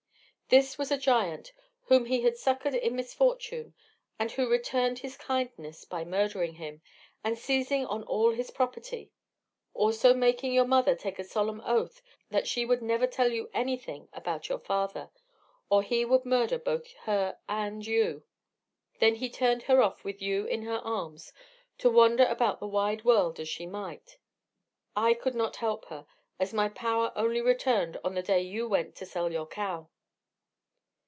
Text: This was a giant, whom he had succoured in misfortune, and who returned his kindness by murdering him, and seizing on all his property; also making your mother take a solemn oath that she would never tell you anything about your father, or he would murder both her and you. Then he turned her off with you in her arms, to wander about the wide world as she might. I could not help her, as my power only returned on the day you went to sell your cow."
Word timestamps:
This 0.53 0.77
was 0.77 0.91
a 0.91 0.97
giant, 0.97 1.53
whom 1.85 2.03
he 2.07 2.23
had 2.23 2.35
succoured 2.37 2.75
in 2.75 2.93
misfortune, 2.97 3.73
and 4.19 4.29
who 4.33 4.49
returned 4.49 4.99
his 4.99 5.15
kindness 5.15 5.85
by 5.85 6.03
murdering 6.03 6.55
him, 6.55 6.81
and 7.23 7.37
seizing 7.37 7.85
on 7.85 8.03
all 8.03 8.31
his 8.33 8.51
property; 8.51 9.13
also 9.73 10.13
making 10.13 10.51
your 10.51 10.65
mother 10.67 10.93
take 10.93 11.17
a 11.19 11.23
solemn 11.23 11.61
oath 11.63 12.01
that 12.31 12.49
she 12.49 12.65
would 12.65 12.81
never 12.81 13.07
tell 13.07 13.31
you 13.31 13.49
anything 13.53 14.09
about 14.11 14.49
your 14.49 14.59
father, 14.59 15.09
or 15.69 15.83
he 15.83 16.03
would 16.03 16.25
murder 16.25 16.57
both 16.59 16.91
her 17.05 17.39
and 17.47 17.87
you. 17.87 18.23
Then 18.99 19.15
he 19.15 19.29
turned 19.29 19.63
her 19.63 19.81
off 19.81 20.03
with 20.03 20.21
you 20.21 20.45
in 20.47 20.63
her 20.63 20.79
arms, 20.79 21.31
to 21.77 21.89
wander 21.89 22.25
about 22.25 22.59
the 22.59 22.67
wide 22.67 23.05
world 23.05 23.39
as 23.39 23.47
she 23.47 23.65
might. 23.65 24.17
I 24.97 25.13
could 25.13 25.33
not 25.33 25.55
help 25.55 25.85
her, 25.85 26.05
as 26.41 26.53
my 26.53 26.67
power 26.67 27.13
only 27.15 27.39
returned 27.39 27.97
on 28.03 28.15
the 28.15 28.21
day 28.21 28.41
you 28.41 28.67
went 28.67 28.97
to 28.97 29.05
sell 29.05 29.31
your 29.31 29.47
cow." 29.47 29.87